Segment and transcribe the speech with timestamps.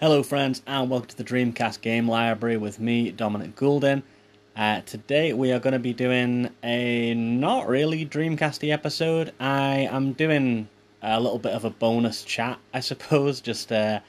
[0.00, 4.02] Hello, friends, and welcome to the Dreamcast Game Library with me, Dominic Goulden.
[4.56, 9.34] Uh, today we are going to be doing a not really Dreamcasty episode.
[9.38, 10.70] I am doing
[11.02, 14.00] a little bit of a bonus chat, I suppose, just uh,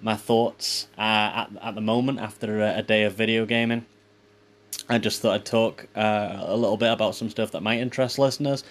[0.00, 3.86] my thoughts uh, at at the moment after a, a, day of video gaming.
[4.88, 8.18] I just thought I'd talk uh, a little bit about some stuff that might interest
[8.18, 8.64] listeners,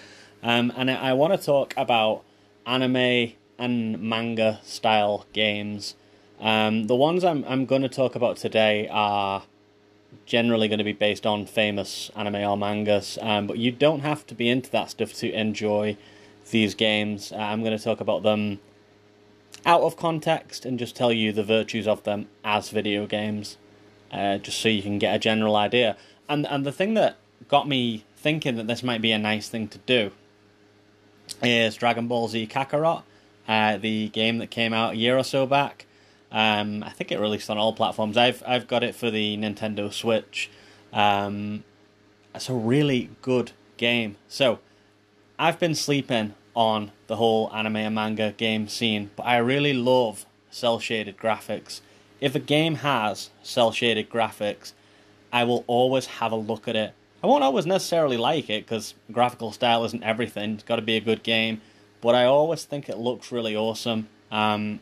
[0.43, 2.25] um, and I, I want to talk about
[2.65, 5.95] anime and manga style games.
[6.39, 9.43] Um, the ones I'm I'm going to talk about today are
[10.25, 14.25] generally going to be based on famous anime or mangas, um, but you don't have
[14.27, 15.97] to be into that stuff to enjoy
[16.51, 17.31] these games.
[17.31, 18.59] Uh, I'm going to talk about them
[19.65, 23.57] out of context and just tell you the virtues of them as video games,
[24.11, 25.97] uh, just so you can get a general idea.
[26.29, 29.67] And and the thing that got me thinking that this might be a nice thing
[29.69, 30.11] to do
[31.43, 33.03] is Dragon Ball Z Kakarot,
[33.47, 35.85] uh, the game that came out a year or so back.
[36.31, 38.17] Um, I think it released on all platforms.
[38.17, 40.49] I've I've got it for the Nintendo Switch.
[40.93, 41.63] Um,
[42.33, 44.17] it's a really good game.
[44.27, 44.59] So
[45.37, 50.25] I've been sleeping on the whole anime and manga game scene, but I really love
[50.49, 51.81] cel shaded graphics.
[52.21, 54.73] If a game has cel shaded graphics,
[55.31, 56.93] I will always have a look at it.
[57.23, 60.53] I won't always necessarily like it because graphical style isn't everything.
[60.53, 61.61] It's got to be a good game,
[62.01, 64.07] but I always think it looks really awesome.
[64.31, 64.79] Um,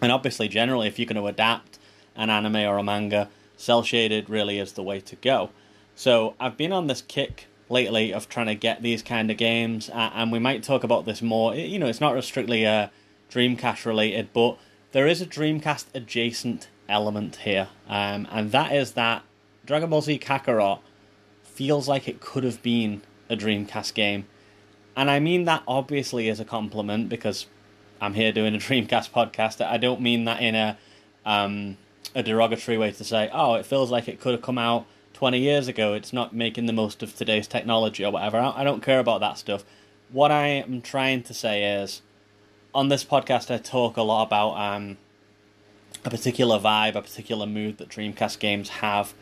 [0.00, 1.78] and obviously, generally, if you're going to adapt
[2.14, 5.50] an anime or a manga, cel shaded really is the way to go.
[5.94, 9.90] So I've been on this kick lately of trying to get these kind of games,
[9.92, 11.54] and we might talk about this more.
[11.54, 12.90] You know, it's not strictly a
[13.30, 14.58] Dreamcast related, but
[14.92, 19.22] there is a Dreamcast adjacent element here, um, and that is that
[19.64, 20.80] Dragon Ball Z Kakarot
[21.42, 24.26] feels like it could have been a Dreamcast game.
[24.96, 27.46] And I mean that obviously as a compliment because
[28.00, 29.64] I'm here doing a Dreamcast podcast.
[29.64, 30.78] I don't mean that in a
[31.24, 31.76] um,
[32.14, 35.38] a derogatory way to say, oh, it feels like it could have come out 20
[35.38, 35.92] years ago.
[35.92, 38.38] It's not making the most of today's technology or whatever.
[38.38, 39.64] I don't care about that stuff.
[40.10, 42.00] What I am trying to say is,
[42.74, 44.98] on this podcast, I talk a lot about um,
[46.04, 49.12] a particular vibe, a particular mood that Dreamcast games have,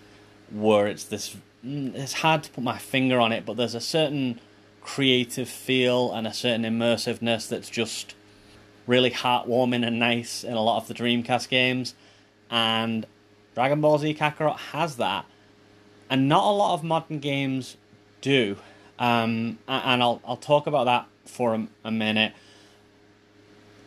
[0.53, 1.37] where it's this.
[1.65, 4.41] Mm, it's hard to put my finger on it, but there's a certain
[4.83, 8.15] creative feel and a certain immersiveness that's just
[8.87, 11.95] really heartwarming and nice in a lot of the Dreamcast games,
[12.51, 13.07] and
[13.55, 15.27] Dragon Ball Z Kakarot has that,
[16.11, 17.77] and not a lot of modern games
[18.21, 18.57] do.
[18.99, 22.33] Um, and I'll I'll talk about that for a, a minute.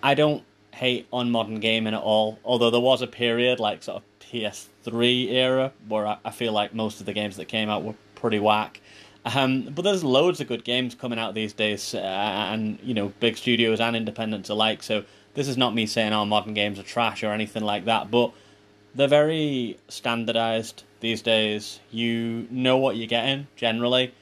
[0.04, 0.44] I don't
[0.74, 5.32] hate on modern gaming at all, although there was a period like sort of PS3
[5.32, 8.40] era where I, I feel like most of the games that came out were pretty
[8.40, 8.82] whack.
[9.36, 13.12] Um, but there's loads of good games coming out these days, uh, and you know,
[13.20, 14.84] big studios and independents alike.
[14.84, 17.86] So this is not me saying our oh, modern games are trash or anything like
[17.86, 18.32] that, but
[18.96, 21.80] they're very standardized these days.
[21.92, 24.14] You know what you're getting generally,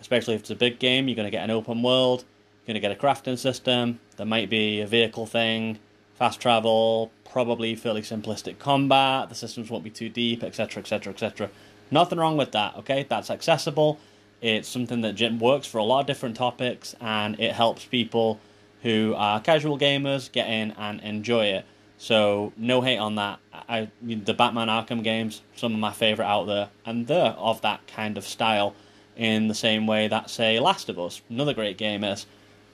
[0.00, 1.08] especially if it's a big game.
[1.08, 2.24] You're going to get an open world.
[2.64, 3.98] You're going to get a crafting system.
[4.16, 5.80] There might be a vehicle thing,
[6.14, 9.28] fast travel, probably fairly simplistic combat.
[9.28, 11.50] The systems won't be too deep, etc., etc., etc.
[11.90, 12.76] Nothing wrong with that.
[12.76, 13.98] Okay, that's accessible
[14.42, 18.40] it's something that works for a lot of different topics and it helps people
[18.82, 21.64] who are casual gamers get in and enjoy it.
[21.96, 23.38] So no hate on that.
[23.68, 27.86] I the Batman Arkham games, some of my favorite out there, and they're of that
[27.86, 28.74] kind of style,
[29.16, 32.26] in the same way that say Last of Us, another great game is.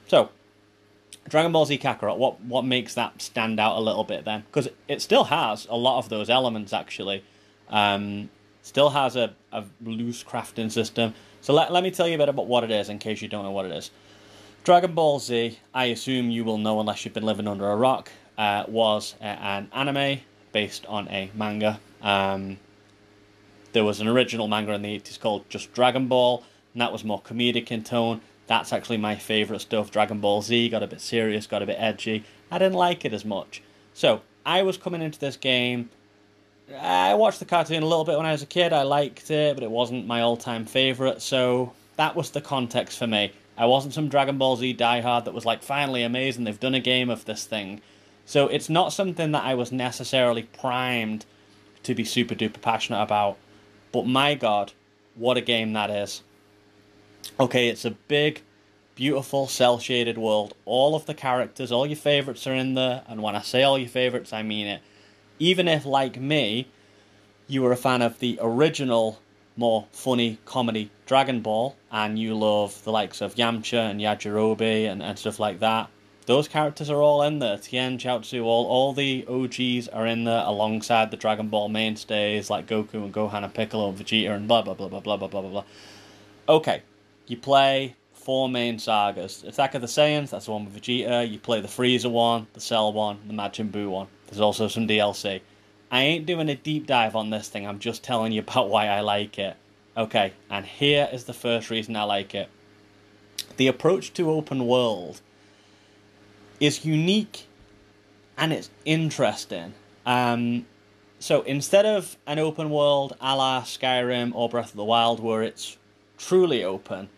[0.06, 0.30] So,
[1.28, 4.44] Dragon Ball Z Kakarot, what what makes that stand out a little bit then?
[4.46, 7.24] Because it still has a lot of those elements actually.
[7.68, 8.30] Um,
[8.62, 11.14] still has a, a loose crafting system.
[11.48, 13.28] So let, let me tell you a bit about what it is in case you
[13.28, 13.90] don't know what it is.
[14.64, 18.10] Dragon Ball Z, I assume you will know unless you've been living under a rock,
[18.36, 20.20] uh, was uh, an anime
[20.52, 21.80] based on a manga.
[22.02, 22.58] Um,
[23.72, 26.44] there was an original manga in the 80s called just Dragon Ball,
[26.74, 28.20] and that was more comedic in tone.
[28.46, 29.90] That's actually my favourite stuff.
[29.90, 32.24] Dragon Ball Z got a bit serious, got a bit edgy.
[32.50, 33.62] I didn't like it as much.
[33.94, 35.88] So I was coming into this game
[36.76, 38.72] I watched the cartoon a little bit when I was a kid.
[38.72, 42.98] I liked it, but it wasn't my all time favourite, so that was the context
[42.98, 43.32] for me.
[43.56, 46.80] I wasn't some Dragon Ball Z diehard that was like, finally amazing, they've done a
[46.80, 47.80] game of this thing.
[48.26, 51.24] So it's not something that I was necessarily primed
[51.82, 53.38] to be super duper passionate about.
[53.90, 54.72] But my god,
[55.14, 56.22] what a game that is.
[57.40, 58.42] Okay, it's a big,
[58.94, 60.54] beautiful, cel shaded world.
[60.66, 63.78] All of the characters, all your favourites are in there, and when I say all
[63.78, 64.82] your favourites, I mean it
[65.38, 66.68] even if, like me,
[67.46, 69.20] you were a fan of the original,
[69.56, 75.02] more funny comedy Dragon Ball, and you love the likes of Yamcha and Yajirobe and,
[75.02, 75.88] and stuff like that,
[76.26, 77.56] those characters are all in there.
[77.56, 82.66] Tien, Chaozu, all, all the OGs are in there alongside the Dragon Ball mainstays like
[82.66, 85.40] Goku and Gohan and Piccolo and Vegeta and blah, blah, blah, blah, blah, blah, blah,
[85.40, 85.64] blah.
[86.46, 86.82] Okay,
[87.26, 89.42] you play four main sagas.
[89.42, 91.26] Attack of the Saiyans, that's the one with Vegeta.
[91.26, 94.08] You play the Freezer one, the Cell one, the Majin Buu one.
[94.28, 95.40] There's also some DLC.
[95.90, 97.66] I ain't doing a deep dive on this thing.
[97.66, 99.56] I'm just telling you about why I like it.
[99.96, 102.48] Okay, and here is the first reason I like it.
[103.56, 105.20] The approach to open world
[106.60, 107.46] is unique
[108.36, 109.74] and it's interesting.
[110.06, 110.66] Um,
[111.18, 115.42] so instead of an open world a la Skyrim or Breath of the Wild where
[115.42, 115.76] it's
[116.16, 117.08] truly open,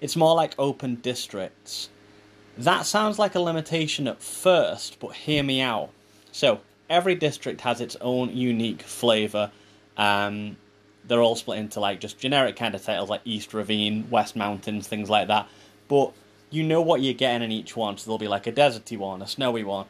[0.00, 1.88] it's more like open districts.
[2.58, 5.90] That sounds like a limitation at first, but hear me out.
[6.36, 6.60] So,
[6.90, 9.50] every district has its own unique flavour.
[9.96, 10.58] Um,
[11.08, 14.86] they're all split into like just generic kind of titles like East Ravine, West Mountains,
[14.86, 15.48] things like that.
[15.88, 16.12] But
[16.50, 17.96] you know what you're getting in each one.
[17.96, 19.86] So there'll be like a deserty one, a snowy one,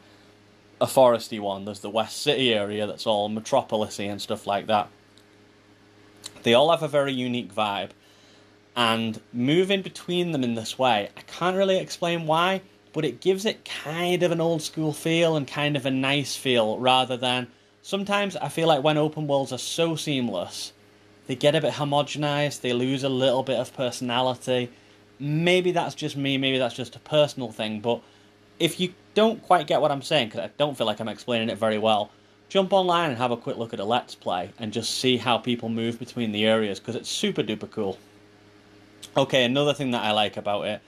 [0.79, 1.65] a foresty one.
[1.65, 4.87] There's the West City area that's all metropolisy and stuff like that.
[6.43, 7.89] They all have a very unique vibe,
[8.73, 12.61] and moving between them in this way, I can't really explain why,
[12.97, 16.35] but it gives it kind of an old school feel and kind of a nice
[16.35, 17.45] feel rather than
[17.83, 20.73] sometimes I feel like when open worlds are so seamless,
[21.27, 24.71] they get a bit homogenized, they lose a little bit of personality
[25.19, 28.01] maybe that's just me, maybe that's just a personal thing, but
[28.59, 31.49] if you don't quite get what I'm saying, because I don't feel like I'm explaining
[31.49, 32.11] it very well,
[32.49, 35.37] jump online and have a quick look at a Let's Play and just see how
[35.37, 37.97] people move between the areas, because it's super duper cool.
[39.15, 40.81] Okay, another thing that I like about it,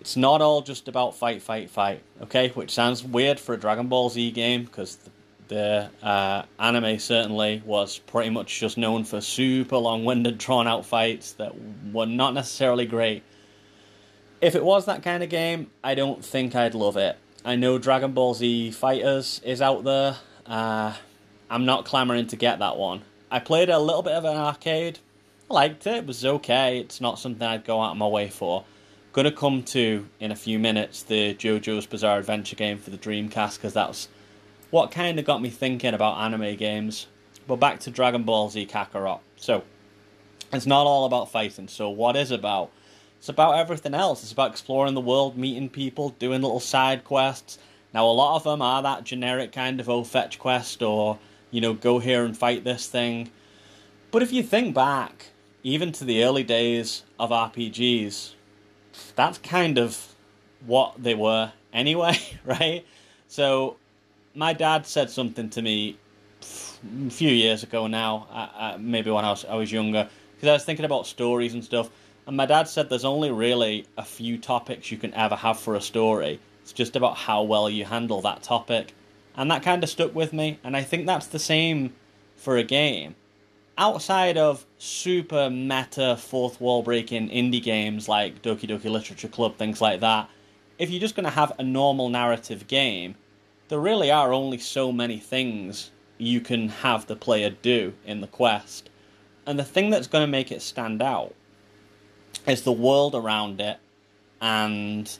[0.00, 2.48] it's not all just about fight, fight, fight, okay?
[2.50, 5.10] Which sounds weird for a Dragon Ball Z game, because the,
[5.48, 10.86] the uh, anime certainly was pretty much just known for super long winded, drawn out
[10.86, 11.54] fights that
[11.92, 13.22] were not necessarily great
[14.40, 17.16] if it was that kind of game, I don't think I'd love it.
[17.44, 20.16] I know Dragon Ball Z Fighters is out there.
[20.44, 20.94] Uh,
[21.50, 23.02] I'm not clamoring to get that one.
[23.30, 24.98] I played a little bit of an arcade.
[25.50, 25.96] I liked it.
[25.96, 26.78] It was okay.
[26.78, 28.64] It's not something I'd go out of my way for.
[29.16, 33.56] Gonna come to in a few minutes the JoJo's Bizarre Adventure game for the Dreamcast
[33.56, 34.08] because that's
[34.70, 37.06] what kind of got me thinking about anime games.
[37.46, 39.20] But back to Dragon Ball Z Kakarot.
[39.36, 39.64] So
[40.52, 41.66] it's not all about fighting.
[41.66, 42.70] So what is about?
[43.16, 44.22] It's about everything else.
[44.22, 47.58] It's about exploring the world, meeting people, doing little side quests.
[47.94, 51.18] Now, a lot of them are that generic kind of oh fetch quest or,
[51.50, 53.30] you know, go here and fight this thing.
[54.10, 55.28] But if you think back,
[55.62, 58.34] even to the early days of RPGs,
[59.14, 60.14] that's kind of
[60.64, 62.84] what they were anyway, right?
[63.28, 63.76] So,
[64.34, 65.96] my dad said something to me
[66.42, 70.48] a few years ago now, uh, uh, maybe when I was, I was younger, because
[70.48, 71.90] I was thinking about stories and stuff.
[72.26, 75.74] And my dad said there's only really a few topics you can ever have for
[75.74, 76.40] a story.
[76.62, 78.94] It's just about how well you handle that topic.
[79.36, 81.94] And that kind of stuck with me, and I think that's the same
[82.36, 83.14] for a game.
[83.78, 89.82] Outside of super meta, fourth wall breaking indie games like Doki Doki Literature Club, things
[89.82, 90.30] like that,
[90.78, 93.16] if you're just going to have a normal narrative game,
[93.68, 98.26] there really are only so many things you can have the player do in the
[98.26, 98.88] quest.
[99.44, 101.34] And the thing that's going to make it stand out
[102.46, 103.78] is the world around it
[104.40, 105.18] and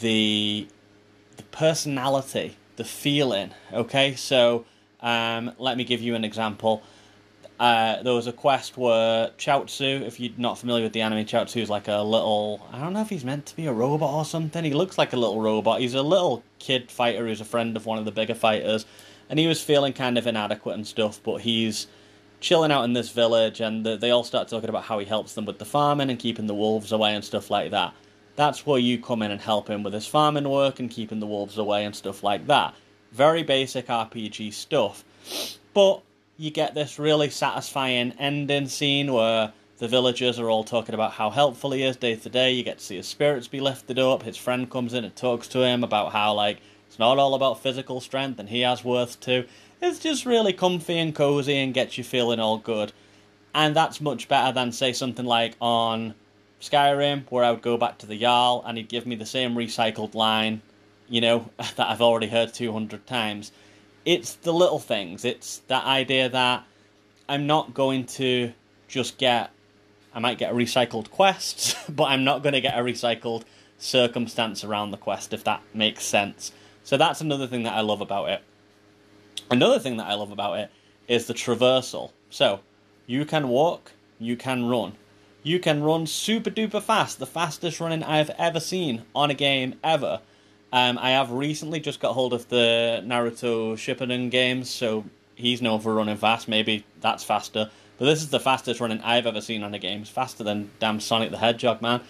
[0.00, 0.68] the
[1.36, 3.50] the personality, the feeling.
[3.72, 4.64] Okay, so
[5.00, 6.82] um, let me give you an example.
[7.58, 11.62] Uh, there was a quest where Chiaotzu, if you're not familiar with the anime, Chiaotzu
[11.62, 12.66] is like a little.
[12.72, 14.64] I don't know if he's meant to be a robot or something.
[14.64, 15.80] He looks like a little robot.
[15.80, 18.84] He's a little kid fighter who's a friend of one of the bigger fighters,
[19.28, 21.20] and he was feeling kind of inadequate and stuff.
[21.22, 21.86] But he's
[22.40, 25.34] chilling out in this village, and the, they all start talking about how he helps
[25.34, 27.94] them with the farming and keeping the wolves away and stuff like that.
[28.36, 31.26] That's where you come in and help him with his farming work and keeping the
[31.26, 32.74] wolves away and stuff like that.
[33.12, 35.04] Very basic RPG stuff.
[35.72, 36.02] But
[36.36, 41.30] you get this really satisfying ending scene where the villagers are all talking about how
[41.30, 42.52] helpful he is day to day.
[42.52, 44.22] You get to see his spirits be lifted up.
[44.22, 47.60] His friend comes in and talks to him about how, like, it's not all about
[47.60, 49.44] physical strength and he has worth too.
[49.80, 52.92] It's just really comfy and cozy and gets you feeling all good.
[53.54, 56.14] And that's much better than, say, something like on
[56.60, 59.54] Skyrim, where I would go back to the Jarl and he'd give me the same
[59.54, 60.62] recycled line,
[61.08, 63.52] you know, that I've already heard 200 times.
[64.04, 65.24] It's the little things.
[65.24, 66.64] It's that idea that
[67.28, 68.52] I'm not going to
[68.88, 69.50] just get.
[70.14, 73.42] I might get a recycled quest, but I'm not going to get a recycled
[73.78, 76.52] circumstance around the quest, if that makes sense.
[76.84, 78.42] So that's another thing that I love about it.
[79.50, 80.70] Another thing that I love about it
[81.08, 82.12] is the traversal.
[82.30, 82.60] So,
[83.06, 84.94] you can walk, you can run.
[85.42, 89.74] You can run super duper fast, the fastest running I've ever seen on a game
[89.84, 90.20] ever.
[90.74, 95.04] Um, I have recently just got hold of the Naruto Shippuden games, so
[95.36, 96.48] he's known for running fast.
[96.48, 97.70] Maybe that's faster.
[97.96, 100.00] But this is the fastest running I've ever seen on a game.
[100.00, 102.00] It's faster than damn Sonic the Hedgehog, man.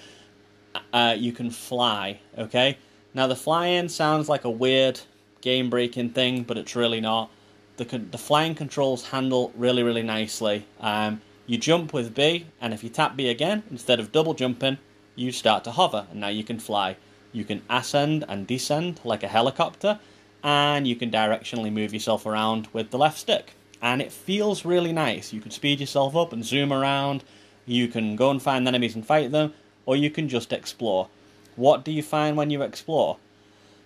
[0.94, 2.78] Uh, you can fly, okay?
[3.12, 4.98] Now, the flying sounds like a weird
[5.42, 7.30] game breaking thing, but it's really not.
[7.76, 10.66] The, the flying controls handle really, really nicely.
[10.80, 14.78] Um, you jump with B, and if you tap B again, instead of double jumping,
[15.16, 16.96] you start to hover, and now you can fly.
[17.34, 19.98] You can ascend and descend like a helicopter,
[20.42, 23.54] and you can directionally move yourself around with the left stick.
[23.82, 25.32] And it feels really nice.
[25.32, 27.24] You can speed yourself up and zoom around,
[27.66, 29.52] you can go and find enemies and fight them,
[29.84, 31.08] or you can just explore.
[31.56, 33.18] What do you find when you explore?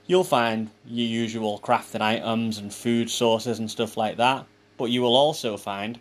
[0.06, 5.02] You'll find your usual crafting items and food sources and stuff like that, but you
[5.02, 6.00] will also find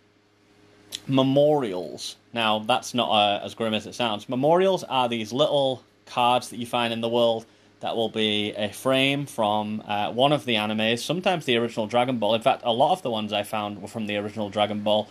[1.08, 2.16] memorials.
[2.34, 4.28] Now, that's not uh, as grim as it sounds.
[4.28, 7.46] Memorials are these little cards that you find in the world
[7.80, 12.18] that will be a frame from uh, one of the animes, sometimes the original Dragon
[12.18, 12.34] Ball.
[12.36, 15.08] In fact, a lot of the ones I found were from the original Dragon Ball.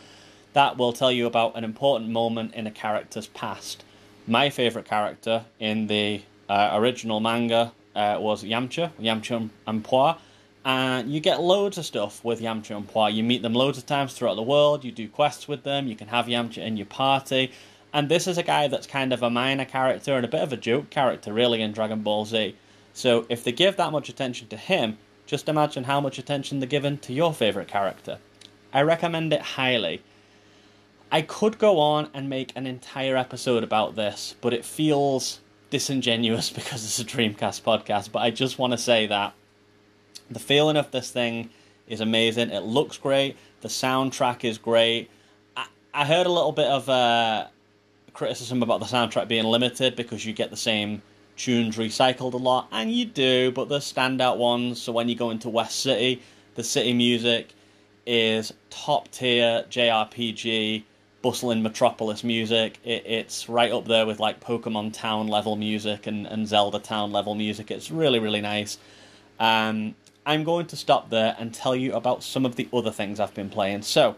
[0.52, 3.84] That will tell you about an important moment in a character's past.
[4.26, 10.18] My favourite character in the uh, original manga uh, was Yamcha, Yamcha and Puar.
[10.64, 13.14] And you get loads of stuff with Yamcha and Puar.
[13.14, 14.84] You meet them loads of times throughout the world.
[14.84, 15.86] You do quests with them.
[15.86, 17.52] You can have Yamcha in your party.
[17.96, 20.52] And this is a guy that's kind of a minor character and a bit of
[20.52, 22.54] a joke character, really, in Dragon Ball Z.
[22.92, 26.68] So if they give that much attention to him, just imagine how much attention they're
[26.68, 28.18] given to your favourite character.
[28.70, 30.02] I recommend it highly.
[31.10, 36.50] I could go on and make an entire episode about this, but it feels disingenuous
[36.58, 38.12] because it's a Dreamcast podcast.
[38.12, 39.32] But I just want to say that
[40.30, 41.48] the feeling of this thing
[41.88, 42.50] is amazing.
[42.50, 43.38] It looks great.
[43.62, 45.08] The soundtrack is great.
[45.56, 47.46] I, I heard a little bit of uh,
[48.16, 51.02] criticism about the soundtrack being limited because you get the same
[51.36, 54.80] tunes recycled a lot, and you do, but the standout ones.
[54.80, 56.22] So when you go into West City,
[56.54, 57.50] the city music
[58.06, 60.84] is top tier JRPG,
[61.22, 62.78] bustling metropolis music.
[62.84, 67.12] It, it's right up there with like Pokemon Town level music and, and Zelda Town
[67.12, 67.70] level music.
[67.70, 68.78] It's really, really nice.
[69.38, 69.94] Um,
[70.24, 73.34] I'm going to stop there and tell you about some of the other things I've
[73.34, 73.82] been playing.
[73.82, 74.16] So,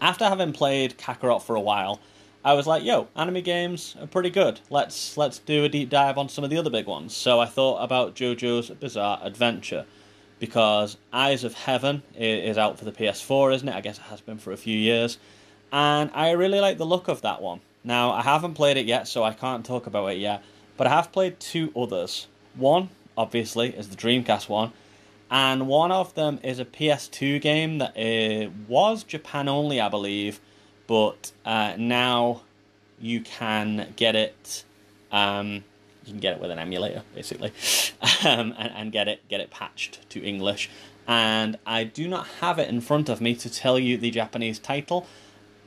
[0.00, 2.00] after having played Kakarot for a while,
[2.44, 4.60] I was like, "Yo, anime games are pretty good.
[4.70, 7.46] Let's let's do a deep dive on some of the other big ones." So I
[7.46, 9.86] thought about JoJo's Bizarre Adventure
[10.38, 13.74] because Eyes of Heaven is out for the PS4, isn't it?
[13.74, 15.18] I guess it has been for a few years,
[15.72, 17.60] and I really like the look of that one.
[17.84, 20.42] Now I haven't played it yet, so I can't talk about it yet.
[20.76, 22.28] But I have played two others.
[22.54, 24.72] One obviously, is the Dreamcast one.
[25.30, 30.40] And one of them is a PS2 game that uh, was Japan only, I believe,
[30.86, 32.42] but uh, now
[33.00, 34.64] you can get it.
[35.12, 35.64] Um,
[36.04, 37.52] you can get it with an emulator, basically,
[38.24, 40.70] um, and, and get it get it patched to English.
[41.06, 44.58] And I do not have it in front of me to tell you the Japanese
[44.58, 45.06] title.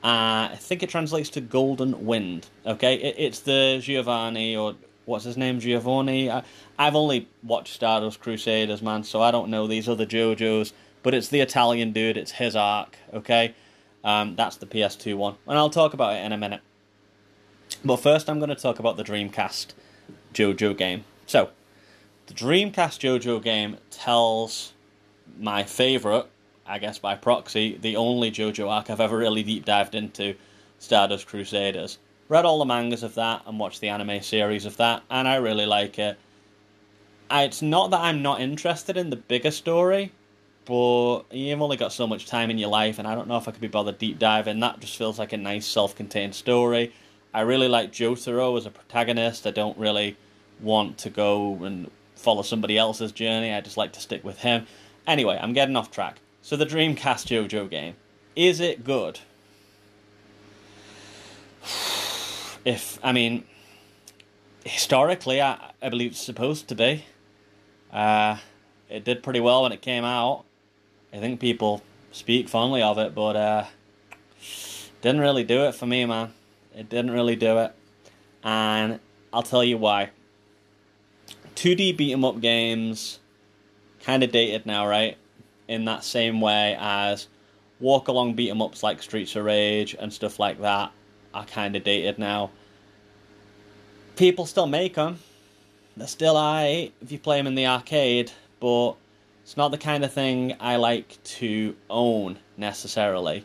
[0.02, 2.48] Uh, I think it translates to Golden Wind.
[2.66, 6.30] Okay, it, it's the Giovanni or what's his name, Giovanni.
[6.30, 6.42] I,
[6.78, 10.72] I've only watched Stardust Crusaders, man, so I don't know these other JoJo's.
[11.02, 12.16] But it's the Italian dude.
[12.16, 12.96] It's his arc.
[13.12, 13.54] Okay,
[14.04, 16.60] um, that's the PS2 one, and I'll talk about it in a minute.
[17.84, 19.68] But first, I'm going to talk about the Dreamcast
[20.34, 21.04] JoJo game.
[21.26, 21.50] So,
[22.26, 24.72] the Dreamcast JoJo game tells
[25.38, 26.26] my favorite,
[26.66, 30.36] I guess by proxy, the only JoJo arc I've ever really deep dived into,
[30.78, 31.98] Stardust Crusaders
[32.32, 35.36] read all the mangas of that and watched the anime series of that, and I
[35.36, 36.18] really like it.
[37.30, 40.12] It's not that I'm not interested in the bigger story,
[40.64, 43.48] but you've only got so much time in your life, and I don't know if
[43.48, 44.60] I could be bothered deep diving.
[44.60, 46.94] That just feels like a nice self contained story.
[47.34, 49.46] I really like Jotaro as a protagonist.
[49.46, 50.16] I don't really
[50.58, 53.52] want to go and follow somebody else's journey.
[53.52, 54.66] I just like to stick with him.
[55.06, 56.16] Anyway, I'm getting off track.
[56.40, 57.96] So, the Dreamcast JoJo game.
[58.34, 59.20] Is it good?
[62.64, 63.44] If I mean,
[64.64, 67.04] historically, I, I believe it's supposed to be.
[67.92, 68.38] Uh,
[68.88, 70.44] it did pretty well when it came out.
[71.12, 73.64] I think people speak fondly of it, but uh,
[75.00, 76.32] didn't really do it for me, man.
[76.74, 77.74] It didn't really do it,
[78.42, 78.98] and
[79.32, 80.10] I'll tell you why.
[81.54, 83.18] 2D beat 'em up games,
[84.02, 85.18] kind of dated now, right?
[85.68, 87.28] In that same way as
[87.78, 90.92] walk along beat 'em ups like Streets of Rage and stuff like that
[91.34, 92.50] are kind of dated now.
[94.16, 95.18] People still make them.
[95.96, 98.94] They're still alright if you play them in the arcade, but
[99.42, 103.44] it's not the kind of thing I like to own necessarily.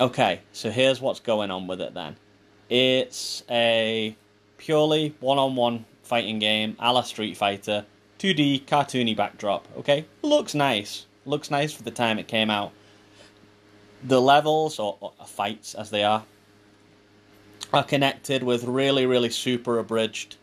[0.00, 2.16] Okay, so here's what's going on with it then.
[2.68, 4.16] It's a
[4.58, 7.84] purely one on one fighting game, a la Street Fighter,
[8.18, 9.66] 2D cartoony backdrop.
[9.78, 11.06] Okay, looks nice.
[11.24, 12.72] Looks nice for the time it came out.
[14.04, 16.24] The levels, or, or fights as they are,
[17.72, 20.36] are connected with really, really super abridged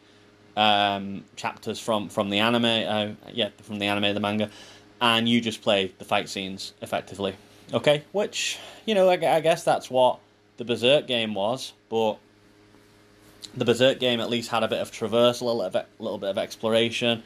[0.56, 2.66] um, chapters from from the anime.
[2.66, 4.50] Uh, yeah, from the anime, the manga,
[5.02, 7.36] and you just play the fight scenes effectively.
[7.74, 10.20] Okay, which you know, I, I guess that's what
[10.58, 12.18] the Berserk game was, but
[13.56, 16.30] the Berserk game at least had a bit of traversal, a little bit, little bit
[16.30, 17.24] of exploration.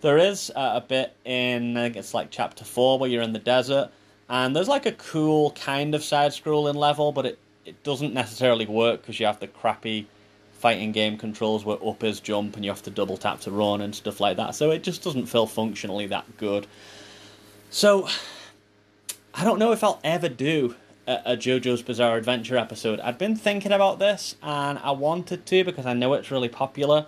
[0.00, 3.32] There is uh, a bit in, I think it's like chapter 4 where you're in
[3.32, 3.90] the desert,
[4.28, 7.38] and there's like a cool kind of side scrolling level, but it,
[7.68, 10.06] it doesn't necessarily work because you have the crappy
[10.52, 13.80] fighting game controls where up is jump and you have to double tap to run
[13.80, 14.54] and stuff like that.
[14.54, 16.66] So it just doesn't feel functionally that good.
[17.70, 18.08] So
[19.34, 20.74] I don't know if I'll ever do
[21.06, 23.00] a, a JoJo's Bizarre Adventure episode.
[23.00, 27.06] I'd been thinking about this and I wanted to because I know it's really popular.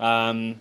[0.00, 0.60] Um,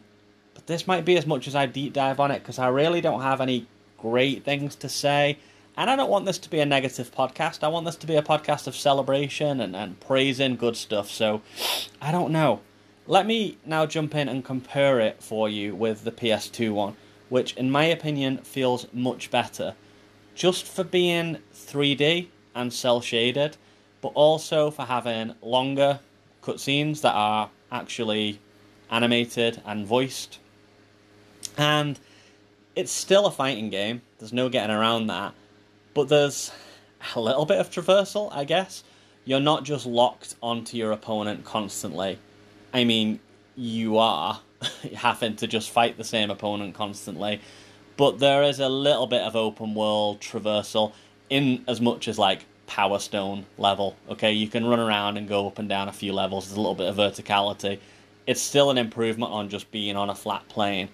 [0.53, 2.99] but this might be as much as I deep dive on it because I really
[2.99, 3.67] don't have any
[3.97, 5.37] great things to say.
[5.79, 7.63] And I don't want this to be a negative podcast.
[7.63, 11.09] I want this to be a podcast of celebration and, and praising good stuff.
[11.09, 11.41] So
[12.01, 12.59] I don't know.
[13.07, 16.97] Let me now jump in and compare it for you with the PS2 one,
[17.29, 19.73] which in my opinion feels much better.
[20.35, 23.55] Just for being 3D and cel shaded,
[24.01, 26.01] but also for having longer
[26.43, 28.41] cutscenes that are actually
[28.91, 30.39] animated and voiced.
[31.57, 31.97] And
[32.75, 35.33] it's still a fighting game, there's no getting around that
[35.93, 36.51] but there's
[37.15, 38.83] a little bit of traversal, I guess.
[39.25, 42.19] You're not just locked onto your opponent constantly.
[42.73, 43.19] I mean,
[43.55, 44.39] you are
[44.95, 47.41] having to just fight the same opponent constantly,
[47.97, 50.93] but there is a little bit of open world traversal
[51.29, 53.95] in as much as like Power Stone level.
[54.09, 56.47] Okay, you can run around and go up and down a few levels.
[56.47, 57.79] There's a little bit of verticality.
[58.27, 60.89] It's still an improvement on just being on a flat plane.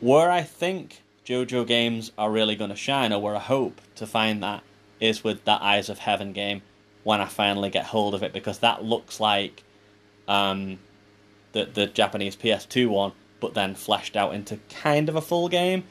[0.00, 4.06] Where I think JoJo games are really going to shine, or where I hope to
[4.06, 4.62] find that
[5.00, 6.62] is with that Eyes of Heaven game
[7.04, 9.62] when I finally get hold of it, because that looks like
[10.26, 10.78] um,
[11.52, 15.84] the the Japanese PS2 one, but then fleshed out into kind of a full game.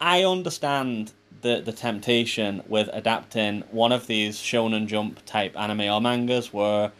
[0.00, 6.00] I understand the the temptation with adapting one of these Shonen Jump type anime or
[6.00, 6.92] mangas where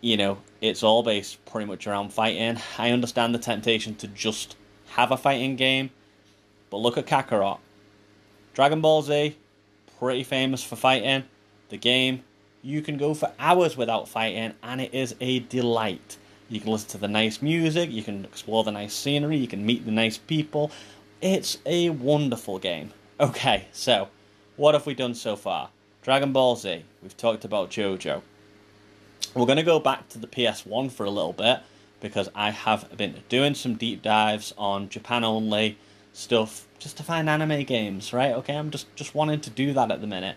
[0.00, 2.58] you know it's all based pretty much around fighting.
[2.78, 4.56] I understand the temptation to just
[4.90, 5.90] have a fighting game
[6.70, 7.58] but look at Kakarot.
[8.54, 9.36] Dragon Ball Z,
[9.98, 11.24] pretty famous for fighting.
[11.68, 12.24] The game,
[12.62, 16.16] you can go for hours without fighting, and it is a delight.
[16.48, 19.64] You can listen to the nice music, you can explore the nice scenery, you can
[19.64, 20.70] meet the nice people.
[21.20, 22.92] It's a wonderful game.
[23.20, 24.08] Okay, so
[24.56, 25.70] what have we done so far?
[26.02, 28.22] Dragon Ball Z, we've talked about JoJo.
[29.34, 31.60] We're going to go back to the PS1 for a little bit
[32.00, 35.76] because I have been doing some deep dives on Japan only
[36.18, 38.32] stuff just to find anime games, right?
[38.34, 40.36] Okay, I'm just just wanting to do that at the minute.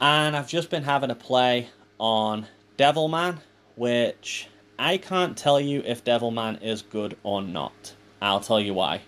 [0.00, 1.68] And I've just been having a play
[1.98, 3.38] on Devilman,
[3.76, 7.94] which I can't tell you if Devilman is good or not.
[8.20, 9.02] I'll tell you why.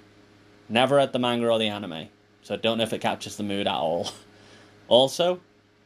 [0.68, 2.08] Never read the manga or the anime,
[2.42, 4.12] so I don't know if it captures the mood at all.
[4.88, 5.40] also,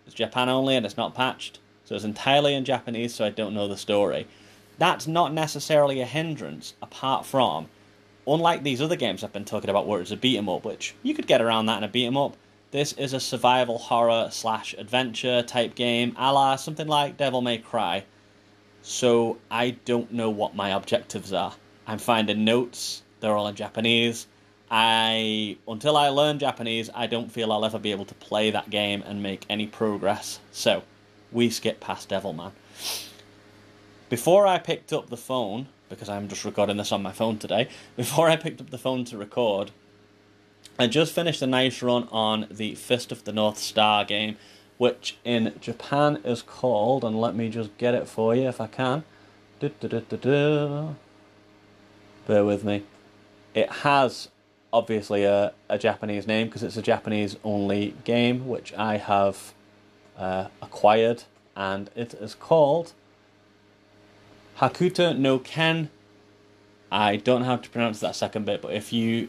[0.07, 3.55] it's Japan only and it's not patched, so it's entirely in Japanese, so I don't
[3.55, 4.27] know the story.
[4.77, 7.69] That's not necessarily a hindrance, apart from
[8.27, 10.95] unlike these other games I've been talking about where it's a beat 'em up, which
[11.03, 12.37] you could get around that in a beat 'em up,
[12.71, 17.59] this is a survival horror slash adventure type game, a la something like Devil May
[17.59, 18.05] Cry.
[18.83, 21.55] So I don't know what my objectives are.
[21.87, 24.27] I'm finding notes, they're all in Japanese.
[24.71, 28.71] I until I learn Japanese, I don't feel I'll ever be able to play that
[28.71, 30.41] game and make any progress.
[30.51, 30.83] So
[31.31, 32.53] we skip past Devilman.
[34.09, 37.69] Before I picked up the phone, because I'm just recording this on my phone today,
[37.97, 39.71] before I picked up the phone to record,
[40.79, 44.37] I just finished a nice run on the Fist of the North Star game,
[44.77, 48.67] which in Japan is called, and let me just get it for you if I
[48.67, 49.05] can.
[52.27, 52.83] Bear with me.
[53.55, 54.29] It has
[54.73, 59.55] obviously a, a Japanese name because it's a Japanese only game, which I have
[60.19, 61.23] uh, acquired,
[61.55, 62.93] and it is called
[64.59, 65.91] Hokuto no Ken.
[66.91, 69.29] I don't know how to pronounce that second bit, but if you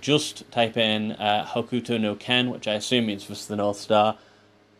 [0.00, 4.18] just type in uh, Hokuto no Ken, which I assume means Fist the North Star,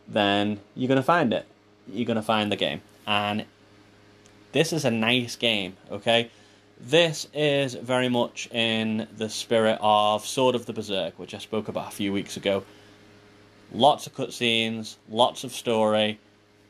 [0.07, 1.45] then you're going to find it.
[1.87, 2.81] You're going to find the game.
[3.05, 3.45] And
[4.51, 6.31] this is a nice game, okay?
[6.79, 11.69] This is very much in the spirit of Sword of the Berserk, which I spoke
[11.69, 12.63] about a few weeks ago.
[13.71, 16.19] Lots of cutscenes, lots of story,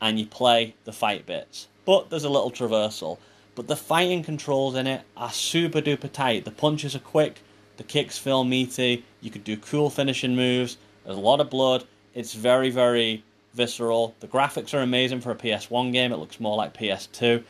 [0.00, 3.16] and you play the fight bits but there's a little traversal.
[3.54, 6.44] but the fighting controls in it are super duper tight.
[6.44, 7.40] The punches are quick,
[7.78, 11.84] the kicks feel meaty, you could do cool finishing moves, there's a lot of blood,
[12.14, 14.14] it's very, very visceral.
[14.20, 17.42] The graphics are amazing for a PS1 game, it looks more like PS2.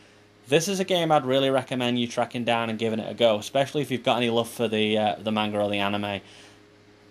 [0.47, 3.39] This is a game I'd really recommend you tracking down and giving it a go,
[3.39, 6.21] especially if you've got any love for the uh, the manga or the anime.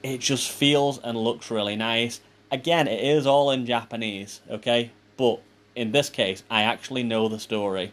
[0.03, 2.23] It just feels and looks really nice.
[2.51, 4.93] Again, it is all in Japanese, okay?
[5.19, 5.43] But
[5.77, 7.93] in this case, I actually know the story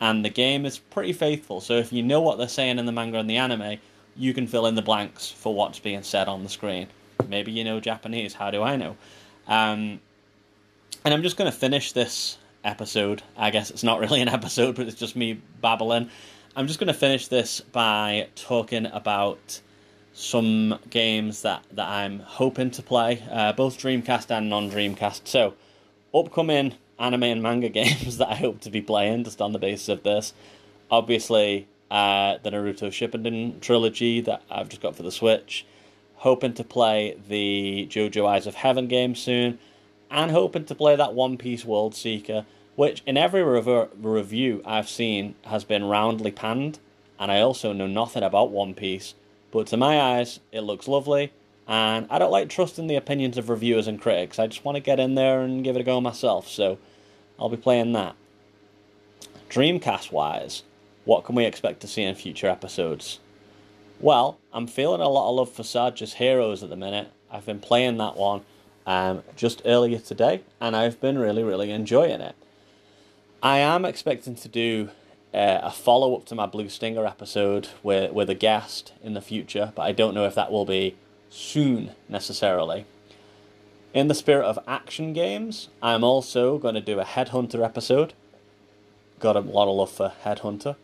[0.00, 1.62] and the game is pretty faithful.
[1.62, 3.78] So if you know what they're saying in the manga and the anime,
[4.16, 6.88] you can fill in the blanks for what's being said on the screen.
[7.26, 8.34] Maybe you know Japanese.
[8.34, 8.96] How do I know?
[9.48, 10.00] Um,
[11.04, 13.22] and I'm just going to finish this episode.
[13.36, 16.10] I guess it's not really an episode, but it's just me babbling.
[16.56, 19.60] I'm just going to finish this by talking about
[20.12, 25.22] some games that, that I'm hoping to play, uh, both Dreamcast and non Dreamcast.
[25.24, 25.54] So,
[26.14, 29.88] upcoming anime and manga games that I hope to be playing just on the basis
[29.88, 30.32] of this.
[30.90, 35.66] Obviously, uh, the Naruto Shippuden trilogy that I've just got for the Switch.
[36.16, 39.58] Hoping to play the JoJo Eyes of Heaven game soon,
[40.10, 42.46] and hoping to play that One Piece World Seeker,
[42.76, 46.78] which in every rev- review I've seen has been roundly panned,
[47.18, 49.14] and I also know nothing about One Piece,
[49.50, 51.32] but to my eyes, it looks lovely,
[51.66, 54.38] and I don't like trusting the opinions of reviewers and critics.
[54.38, 56.78] I just want to get in there and give it a go myself, so
[57.38, 58.14] I'll be playing that.
[59.48, 60.62] Dreamcast wise,
[61.04, 63.20] what can we expect to see in future episodes?
[64.00, 67.10] Well, I'm feeling a lot of love for Sarge's Heroes at the minute.
[67.30, 68.42] I've been playing that one
[68.86, 72.34] um, just earlier today, and I've been really, really enjoying it.
[73.42, 74.90] I am expecting to do
[75.32, 79.20] uh, a follow up to my Blue Stinger episode with with a guest in the
[79.20, 80.96] future, but I don't know if that will be
[81.34, 82.84] soon necessarily.
[83.92, 88.14] In the spirit of action games, I'm also going to do a Headhunter episode.
[89.18, 90.76] Got a lot of love for Headhunter.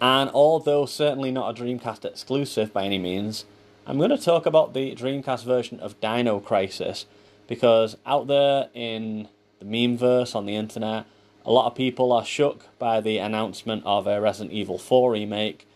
[0.00, 3.44] And although certainly not a Dreamcast exclusive by any means,
[3.86, 7.06] I'm going to talk about the Dreamcast version of Dino Crisis
[7.46, 9.28] because out there in
[9.58, 11.06] the memeverse on the internet,
[11.46, 15.66] a lot of people are shook by the announcement of a Resident Evil 4 remake,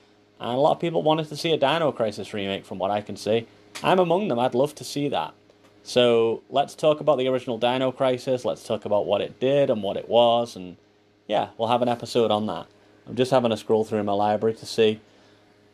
[0.40, 3.00] and a lot of people wanted to see a Dino Crisis remake from what I
[3.00, 3.46] can see.
[3.82, 5.34] I'm among them, I'd love to see that.
[5.82, 8.44] So let's talk about the original Dino Crisis.
[8.44, 10.76] Let's talk about what it did and what it was, and
[11.28, 12.66] yeah, we'll have an episode on that.
[13.06, 15.00] I'm just having a scroll through my library to see.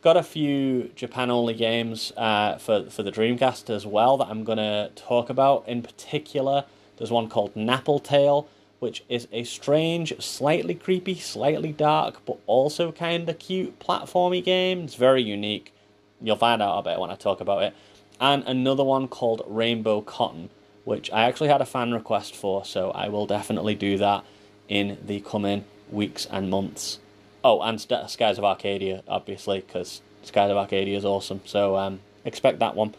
[0.01, 4.43] Got a few Japan only games uh, for for the Dreamcast as well that I'm
[4.43, 5.67] gonna talk about.
[5.67, 6.65] In particular,
[6.97, 8.47] there's one called Napple Tale,
[8.83, 14.81] which is a strange, slightly creepy, slightly dark, but also kind of cute platformy game.
[14.81, 15.73] It's very unique.
[16.21, 17.73] You'll find out about it when I talk about it
[18.19, 20.49] and another one called Rainbow Cotton,
[20.85, 24.23] which I actually had a fan request for, so I will definitely do that
[24.69, 26.99] in the coming weeks and months.
[27.43, 32.59] Oh, and Skies of Arcadia, obviously, because Skies of Arcadia is awesome, so um, expect
[32.59, 32.95] that one.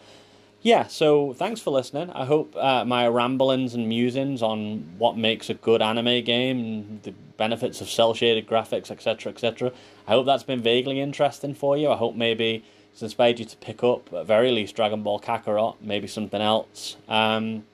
[0.65, 2.09] Yeah, so thanks for listening.
[2.09, 7.11] I hope uh, my ramblings and musings on what makes a good anime game, the
[7.37, 9.71] benefits of cel shaded graphics, etc., etc.
[10.07, 11.91] I hope that's been vaguely interesting for you.
[11.91, 15.75] I hope maybe it's inspired you to pick up, at very least, Dragon Ball Kakarot,
[15.81, 16.97] maybe something else.
[17.07, 17.65] Um,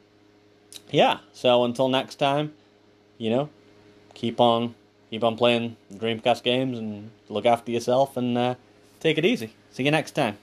[0.89, 2.53] yeah, so until next time,
[3.17, 3.49] you know,
[4.15, 4.75] keep on
[5.09, 8.55] keep on playing Dreamcast games and look after yourself and uh,
[8.99, 9.55] take it easy.
[9.71, 10.37] See you next time.